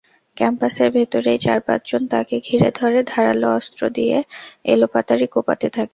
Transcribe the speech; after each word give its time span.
ক্যাম্পাসের 0.37 0.89
ভেতরেই 0.91 1.39
চার-পাঁচজন 1.39 2.01
তাঁকে 2.07 2.35
ঘিরে 2.39 2.69
ধরে 2.75 2.99
ধারালো 3.07 3.47
অস্ত্র 3.51 3.81
দিয়ে 3.89 4.17
এলোপাতাড়ি 4.65 5.25
কোপাতে 5.27 5.67
থাকে। 5.69 5.89